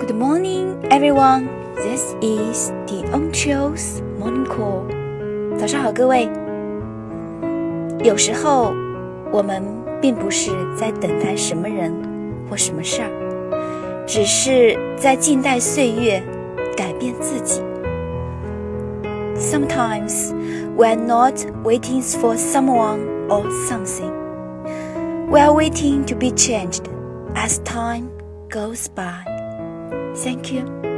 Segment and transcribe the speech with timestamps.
[0.00, 1.48] Good morning, everyone.
[1.76, 4.84] This is the Onchio's Morning Call.
[5.58, 6.28] 早上好，各位。
[8.02, 8.72] 有时候，
[9.32, 9.62] 我们
[10.00, 11.92] 并不是在等待什么人
[12.48, 16.22] 或什么事儿，只是在静待岁月
[16.76, 17.60] 改变自己。
[19.36, 20.32] Sometimes
[20.76, 21.34] we are not
[21.64, 24.12] waiting for someone or something.
[25.30, 26.84] We are waiting to be changed
[27.34, 28.08] as time
[28.50, 29.31] goes by.
[30.15, 30.92] Thank you.